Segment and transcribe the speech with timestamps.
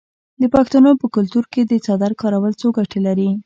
[0.41, 3.29] د پښتنو په کلتور کې د څادر کارول څو ګټې لري.